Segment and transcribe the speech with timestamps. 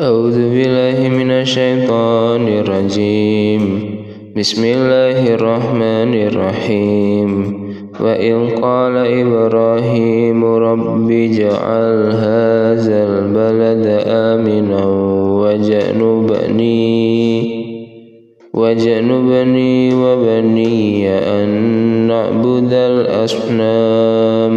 [0.00, 3.62] أعوذ بالله من الشيطان الرجيم.
[4.38, 7.30] بسم الله الرحمن الرحيم.
[8.00, 14.84] وإذ قال إبراهيم رب اجعل هذا البلد آمنا
[15.42, 16.88] وجنبني
[18.54, 21.48] وجنبني وبني أن
[22.06, 24.52] نعبد الأصنام.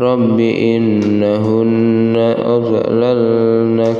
[0.00, 1.73] رب إنهن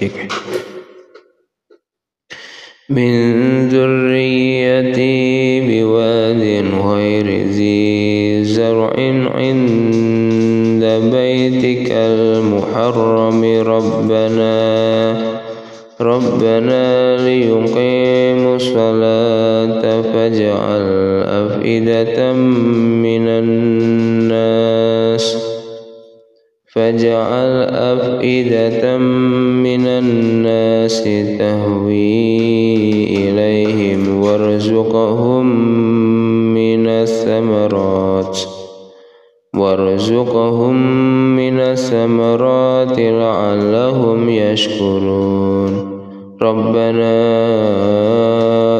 [0.00, 0.32] بيتك
[2.88, 6.44] من ذريتي بواد
[6.84, 8.92] غير ذي زرع
[9.34, 10.84] عند
[11.14, 13.44] بيتك المحرم.
[13.44, 14.56] ربنا
[16.00, 20.86] ربنا ليقيموا الصلاة فاجعل
[21.26, 23.19] أفئدة من
[26.90, 31.04] فاجعل أفئدة من الناس
[31.38, 32.34] تهوي
[33.04, 35.46] إليهم وارزقهم
[36.54, 38.38] من الثمرات
[39.56, 40.76] وارزقهم
[41.36, 46.00] من الثمرات لعلهم يشكرون.
[46.42, 47.20] ربنا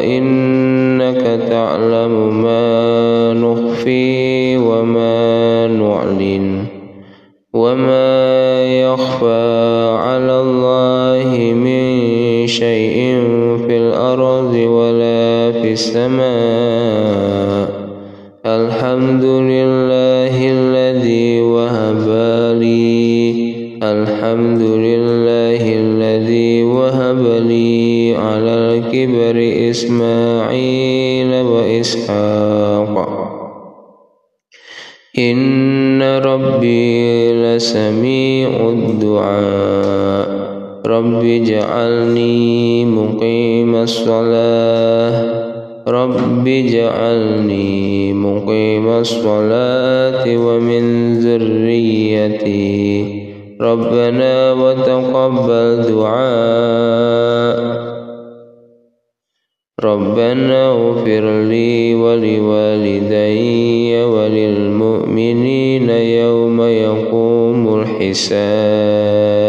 [0.04, 6.49] إنك تعلم ما نخفي وما نعلن.
[8.70, 12.96] يخفى على الله من شيء
[13.66, 17.70] في الأرض ولا في السماء.
[18.46, 22.08] الحمد لله الذي وهب
[22.60, 23.54] لي.
[23.82, 29.36] الحمد لله الذي وهب لي على الكبر
[29.70, 33.39] إسماعيل وإسحاق.
[35.20, 40.28] إن ربي لسميع الدعاء
[40.86, 45.40] رب اجعلني مقيم الصلاة
[45.88, 53.04] رب اجعلني مقيم الصلاة ومن ذريتي
[53.60, 57.60] ربنا وتقبل دعاء
[59.84, 63.44] ربنا اغفر لي ولوالدي
[64.04, 69.39] وللمؤمنين يوم يقوم الحساب.